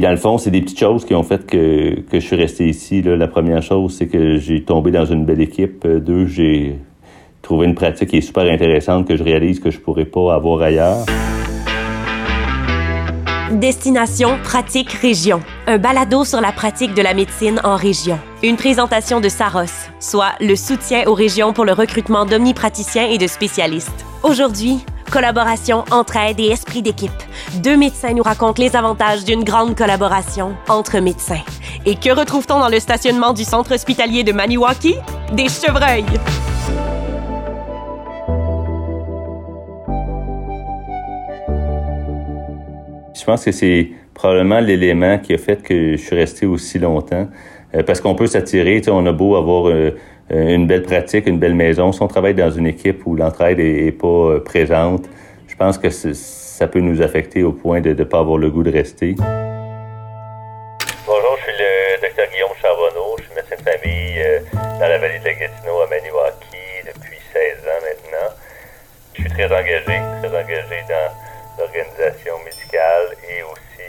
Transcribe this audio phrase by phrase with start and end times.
[0.00, 2.68] Dans le fond, c'est des petites choses qui ont fait que, que je suis resté
[2.68, 3.02] ici.
[3.02, 5.84] La première chose, c'est que j'ai tombé dans une belle équipe.
[5.84, 6.78] Euh, deux, j'ai
[7.42, 10.62] trouvé une pratique qui est super intéressante que je réalise que je pourrais pas avoir
[10.62, 11.04] ailleurs.
[13.50, 15.40] Destination Pratique Région.
[15.66, 18.20] Un balado sur la pratique de la médecine en région.
[18.44, 23.26] Une présentation de Saros, soit le soutien aux régions pour le recrutement d'omnipraticiens et de
[23.26, 24.06] spécialistes.
[24.22, 24.76] Aujourd'hui,
[25.10, 27.10] collaboration, entraide et esprit d'équipe.
[27.56, 31.40] Deux médecins nous racontent les avantages d'une grande collaboration entre médecins.
[31.86, 34.96] Et que retrouve-t-on dans le stationnement du centre hospitalier de Maniwaki?
[35.32, 36.04] Des chevreuils!
[43.14, 47.28] Je pense que c'est probablement l'élément qui a fait que je suis resté aussi longtemps.
[47.74, 49.92] Euh, parce qu'on peut s'attirer, on a beau avoir euh,
[50.30, 51.92] une belle pratique, une belle maison.
[51.92, 55.08] Si on travaille dans une équipe où l'entraide est, pas euh, présente,
[55.58, 58.70] pense que ça peut nous affecter au point de ne pas avoir le goût de
[58.70, 59.16] rester.
[61.04, 63.16] Bonjour, je suis le docteur Guillaume Charbonneau.
[63.18, 64.22] Je suis médecin de famille
[64.54, 68.30] dans la vallée de la Gatineau à Maniwaki depuis 16 ans maintenant.
[69.14, 71.10] Je suis très engagé, très engagé dans
[71.58, 73.88] l'organisation médicale et aussi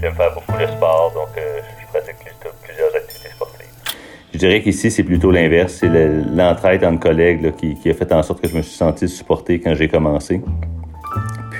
[0.00, 2.14] j'aime faire beaucoup de sport, donc je pratique
[2.62, 3.66] plusieurs activités sportives.
[4.32, 5.78] Je dirais qu'ici, c'est plutôt l'inverse.
[5.80, 9.58] C'est l'entraide entre collègues qui, a fait en sorte que je me suis senti supporté
[9.58, 10.40] quand j'ai commencé.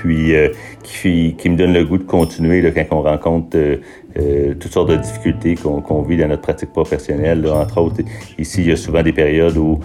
[0.01, 0.49] Puis euh,
[0.83, 3.77] qui, me donne le goût de continuer quand on rencontre euh,
[4.17, 7.45] euh, toutes sortes de difficultés qu'on vit dans notre pratique professionnelle.
[7.47, 8.01] Entre autres,
[8.37, 9.79] ici, il y a souvent des périodes où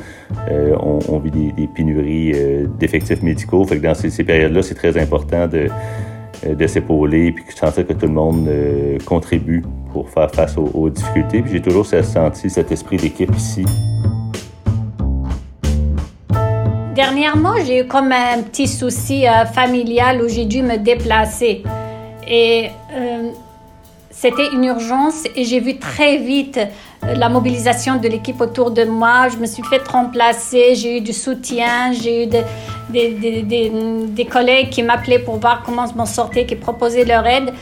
[0.81, 2.33] on, vit des, pénuries
[2.79, 3.65] d'effectifs médicaux.
[3.65, 5.69] Fait que dans ces, périodes-là, c'est très important de,
[6.49, 8.49] de s'épauler puis je sentais que tout le monde
[9.05, 11.43] contribue pour faire face aux, difficultés.
[11.43, 13.65] Puis j'ai toujours senti cet esprit d'équipe ici.
[16.93, 21.63] Dernièrement, j'ai eu comme un petit souci euh, familial où j'ai dû me déplacer.
[22.29, 23.31] Et euh,
[24.11, 28.85] c'était une urgence et j'ai vu très vite euh, la mobilisation de l'équipe autour de
[28.85, 29.29] moi.
[29.31, 32.27] Je me suis fait remplacer, j'ai eu du soutien, j'ai eu
[32.91, 37.55] des, collègues qui m'appelaient pour voir comment je m'en sortais, qui proposaient leur aide.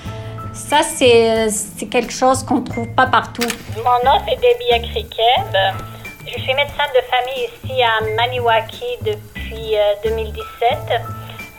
[0.53, 3.47] Ça, c'est quelque chose qu'on ne trouve pas partout.
[3.77, 5.90] Mon nom, c'est Debbie Akrikeb.
[6.27, 10.79] Je suis médecin de famille ici à Maniwaki depuis 2017.
[10.91, 10.99] Euh,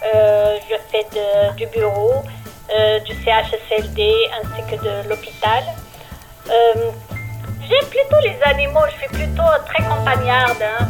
[0.05, 1.05] euh, je fais
[1.57, 2.13] du bureau,
[2.71, 5.63] euh, du CHSLD ainsi que de l'hôpital.
[6.47, 10.61] J'aime plutôt les animaux, je suis plutôt très campagnarde.
[10.61, 10.89] Hein.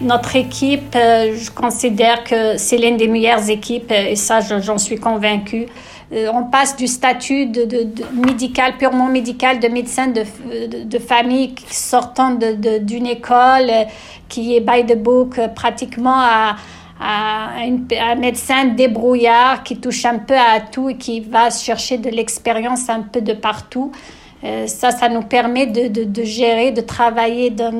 [0.00, 5.66] Notre équipe, je considère que c'est l'une des meilleures équipes et ça, j'en suis convaincue.
[6.12, 7.68] Euh, on passe du statut de,
[8.12, 10.24] médical, purement médical, de médecin de,
[10.82, 13.70] de, famille sortant d'une école
[14.28, 16.56] qui est by the book pratiquement à,
[17.00, 22.10] à, un médecin débrouillard qui touche un peu à tout et qui va chercher de
[22.10, 23.92] l'expérience un peu de partout.
[24.66, 27.72] ça, ça nous permet de, gérer, de travailler dans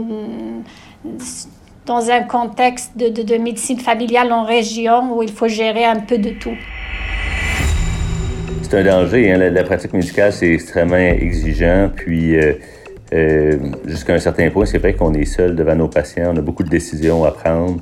[1.87, 6.31] dans un contexte de, médecine familiale en région où il faut gérer un peu de
[6.31, 6.57] tout.
[8.71, 9.33] C'est un danger.
[9.33, 9.39] Hein.
[9.51, 11.91] La, pratique médicale, c'est extrêmement exigeant.
[11.93, 12.53] Puis, euh,
[13.13, 16.31] euh, jusqu'à un certain point, c'est vrai qu'on est seul devant nos patients.
[16.33, 17.81] On a beaucoup de décisions à prendre.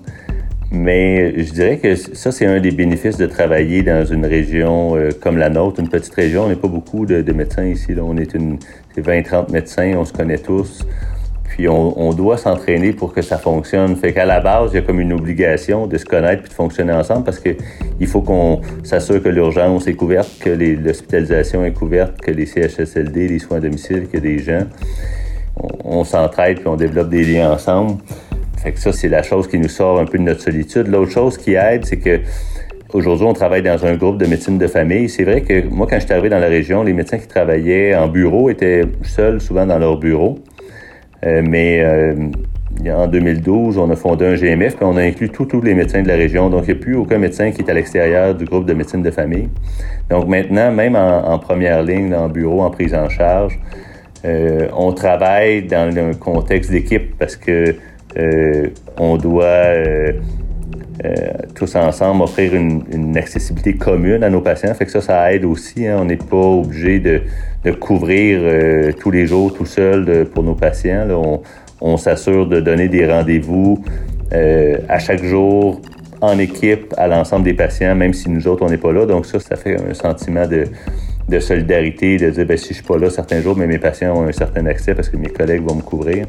[0.71, 5.11] Mais je dirais que ça, c'est un des bénéfices de travailler dans une région euh,
[5.21, 6.45] comme la nôtre, une petite région.
[6.45, 7.93] On n'est pas beaucoup de, médecins ici.
[7.93, 8.03] Là.
[8.03, 8.57] On est une
[8.97, 10.87] 20-30 médecins, on se connaît tous
[11.49, 13.97] puis on, doit s'entraîner pour que ça fonctionne.
[13.97, 16.55] Fait qu'à la base, il y a comme une obligation de se connaître puis de
[16.55, 17.51] fonctionner ensemble parce que
[17.99, 23.29] il faut qu'on s'assure que l'urgence est couverte, que l'hospitalisation est couverte, que les CHSLD,
[23.29, 24.67] les soins à domicile, que des gens,
[25.85, 27.97] on, s'entraide puis on développe des liens ensemble.
[28.63, 30.89] Fait que ça, c'est la chose qui nous sort un peu de notre solitude.
[30.89, 32.21] L'autre chose qui aide, c'est que
[32.95, 35.11] Aujourd'hui, on travaille dans un groupe de médecine de famille.
[35.11, 37.95] C'est vrai que moi, quand je suis arrivé dans la région, les médecins qui travaillaient
[37.95, 40.39] en bureau étaient seuls souvent dans leur bureau.
[41.27, 42.15] Euh, mais euh,
[42.87, 46.09] en 2012, on a fondé un GMF, puis on a inclus tous les médecins de
[46.09, 46.49] la région.
[46.49, 49.03] Donc, il n'y a plus aucun médecin qui est à l'extérieur du groupe de médecine
[49.03, 49.49] de famille.
[50.11, 53.59] Donc, maintenant, même en, première ligne, en bureau, en prise en charge,
[54.25, 57.77] euh, on travaille dans un contexte d'équipe parce que
[58.99, 59.75] on doit
[61.55, 64.75] tous ensemble offrir une, accessibilité commune à nos patients.
[64.75, 65.87] Fait que ça, ça aide aussi.
[65.87, 65.99] Hein.
[66.01, 67.23] On n'est pas obligé de,
[67.65, 71.07] de couvrir euh, tous les jours tout seul pour nos patients.
[71.81, 73.85] On, s'assure de donner des rendez-vous
[74.33, 75.81] euh, à chaque jour
[76.21, 79.07] en équipe à l'ensemble des patients, même si nous autres, on n'est pas là.
[79.07, 80.65] Donc ça, ça fait un sentiment de,
[81.29, 84.17] de solidarité, de dire, ben, si je suis pas là certains jours, mais mes patients
[84.17, 86.27] ont un certain accès parce que mes collègues vont me couvrir.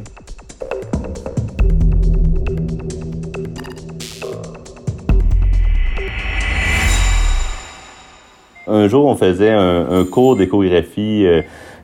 [8.79, 11.25] Un jour, on faisait un, cours d'échographie.
[11.25, 11.41] Euh,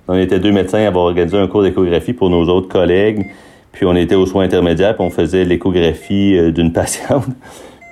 [0.07, 3.25] on était deux médecins à avoir organisé un cours d'échographie pour nos autres collègues.
[3.71, 7.25] Puis on était aux soins intermédiaires, puis on faisait l'échographie euh, d'une patiente.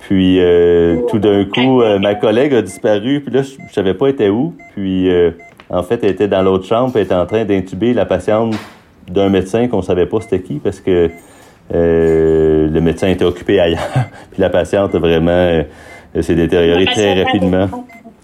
[0.01, 0.38] Puis
[1.09, 4.53] tout d'un coup, ma collègue a disparu, puis là, je, ne savais pas était où.
[4.75, 5.09] Puis
[5.69, 8.53] en fait, elle était dans l'autre chambre, puis elle était en train d'intuber la patiente
[9.09, 11.09] d'un médecin qu'on savait pas c'était qui, parce que
[11.71, 13.79] le médecin était occupé ailleurs.
[14.31, 15.63] puis la patiente vraiment
[16.19, 17.69] s'est détériorée très rapidement.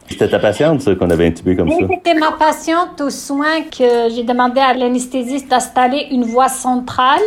[0.09, 1.77] C'était ta patiente, ça, qu'on avait intubé comme ça?
[1.87, 7.21] C'était ma patiente aux soins que j'ai demandé à l'anesthésiste d'installer une voie centrale.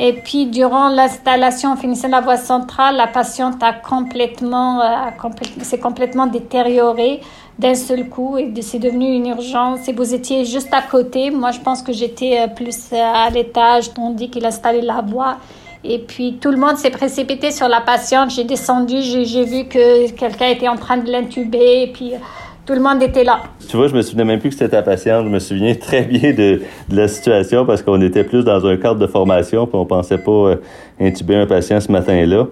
[0.00, 5.10] Et puis, durant l'installation, en finissant la voie centrale, la patiente a complètement, euh,
[5.62, 7.20] s'est complètement détériorée
[7.58, 9.88] d'un seul coup et c'est devenu une urgence.
[9.88, 11.30] Et vous étiez juste à côté.
[11.30, 15.38] Moi, je pense que j'étais euh, plus à l'étage, dit qu'il installait la voie.
[15.84, 18.30] Et puis tout le monde s'est précipité sur la patiente.
[18.30, 21.82] J'ai descendu, j'ai vu que quelqu'un était en train de l'intuber.
[21.82, 22.12] Et puis
[22.66, 23.40] tout le monde était là.
[23.68, 25.24] Tu vois, je me souvenais même plus que c'était ta patiente.
[25.24, 28.98] Je me souviens très bien de, la situation parce qu'on était plus dans un cadre
[28.98, 30.56] de formation puis on pensait pas euh,
[31.00, 32.46] intuber un patient ce matin-là.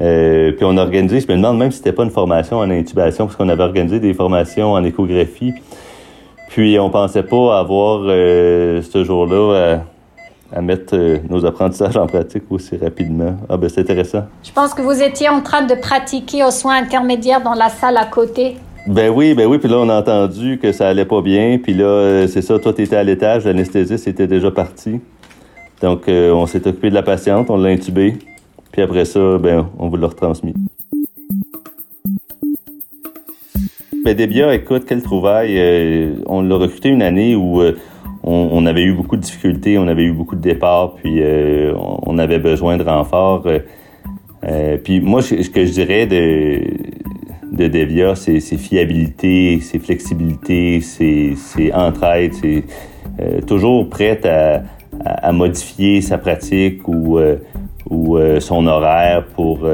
[0.00, 2.70] Euh, puis on a organisé, je me demande même si c'était pas une formation en
[2.70, 5.52] intubation parce qu'on avait organisé des formations en échographie.
[6.48, 9.84] Puis on pensait pas avoir euh, ce jour-là
[10.52, 13.36] à mettre euh, nos apprentissages en pratique aussi rapidement.
[13.48, 14.24] Ah ben c'est intéressant.
[14.42, 17.96] Je pense que vous étiez en train de pratiquer aux soins intermédiaires dans la salle
[17.96, 18.56] à côté.
[18.86, 21.74] Ben oui, ben oui, puis là on a entendu que ça allait pas bien, puis
[21.74, 25.00] là euh, c'est ça, toi tu étais à l'étage, l'anesthésiste était déjà parti.
[25.82, 28.16] Donc euh, on s'est occupé de la patiente, on l'a intubée,
[28.72, 30.54] puis après ça, ben on vous l'a retransmis.
[34.02, 36.16] Ben Debia, écoute, quelle trouvaille.
[36.26, 37.62] on l'a recruté une année où
[38.22, 42.18] on, avait eu beaucoup de difficultés, on avait eu beaucoup de départs, puis euh, on
[42.18, 43.46] avait besoin de renforts.
[43.46, 43.60] Euh,
[44.44, 46.60] euh, puis moi, ce que je dirais de,
[47.52, 52.64] de Devia, c'est fiabilité, c'est flexibilité, c'est entraide, c'est
[53.46, 54.62] toujours prête à,
[55.04, 57.18] à, modifier sa pratique ou,
[57.90, 59.66] ou son horaire pour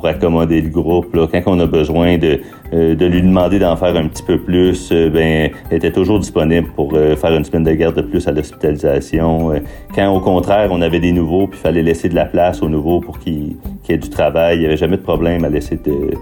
[0.00, 1.14] pour accommoder le groupe.
[1.30, 2.40] Quand on a besoin de,
[2.72, 6.18] euh, de lui demander d'en faire un petit peu plus, euh, ben, elle était toujours
[6.18, 9.52] disponible pour euh, faire une semaine de garde de plus à l'hospitalisation.
[9.94, 12.70] quand au contraire, on avait des nouveaux, puis il fallait laisser de la place aux
[12.70, 15.76] nouveaux pour qu'il qu ait du travail, il n'y avait jamais de problème à laisser
[15.76, 16.16] de,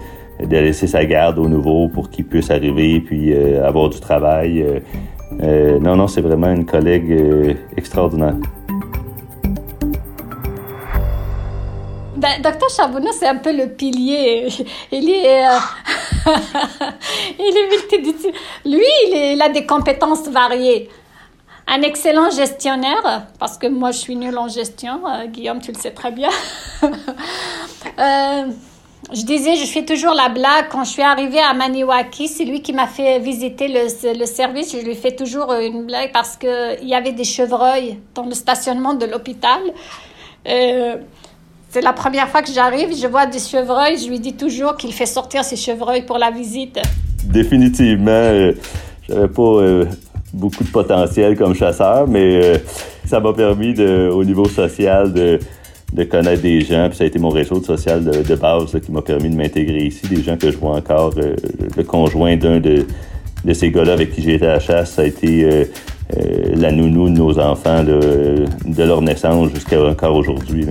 [0.49, 3.33] laisser sa garde aux nouveaux pour qu'il puisse arriver puis
[3.63, 4.65] avoir du travail.
[5.41, 7.13] non, non, c'est vraiment une collègue
[7.77, 8.35] extraordinaire.
[12.29, 14.47] Ben, docteur Charbonneau, c'est un peu le pilier.
[14.91, 15.57] Il est, euh,
[17.39, 18.83] il est Lui,
[19.33, 20.89] il, a des compétences variées.
[21.67, 25.01] Un excellent gestionnaire, parce que moi, je suis nulle en gestion.
[25.07, 26.29] Euh, Guillaume, tu le sais très bien.
[27.97, 28.45] Euh,
[29.13, 30.67] je disais, je fais toujours la blague.
[30.69, 34.71] Quand je suis arrivée à Maniwaki, c'est lui qui m'a fait visiter le, le, service.
[34.71, 38.93] Je lui fais toujours une blague parce qu'il y avait des chevreuils dans le stationnement
[38.93, 39.59] de l'hôpital.
[41.71, 44.91] C'est la première fois que j'arrive, je vois des chevreuils, je lui dis toujours qu'il
[44.91, 46.79] fait sortir ses chevreuils pour la visite.
[47.25, 48.53] Définitivement, euh,
[49.07, 49.85] j'avais pas euh,
[50.33, 52.57] beaucoup de potentiel comme chasseur, mais euh,
[53.05, 55.39] ça m'a permis au niveau social de,
[56.05, 59.29] connaître des gens, puis ça a été mon réseau social de, base qui m'a permis
[59.29, 61.13] de m'intégrer ici, des gens que je vois encore.
[61.13, 62.87] le conjoint d'un de,
[63.53, 65.67] ces gars-là avec qui j'ai été à la chasse, ça a été
[66.55, 70.65] la nounou de nos enfants de leur naissance jusqu'à encore aujourd'hui.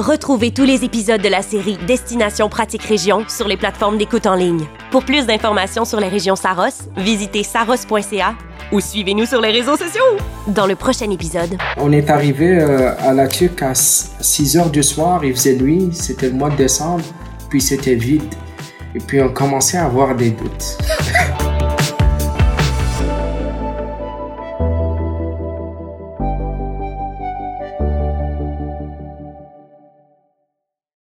[0.00, 4.34] Retrouvez tous les épisodes de la série Destination Pratique Région sur les plateformes d'écoute en
[4.34, 4.64] ligne.
[4.90, 8.34] Pour plus d'informations sur les régions Saros, visitez saros.ca
[8.72, 10.16] ou suivez-nous sur les réseaux sociaux.
[10.46, 14.82] Dans le prochain épisode, on est arrivé euh, à la Tuque à 6 heures du
[14.82, 17.04] soir, il faisait nuit, c'était le mois de décembre,
[17.50, 18.34] puis c'était vide.
[18.94, 20.78] Et puis on commençait à avoir des doutes.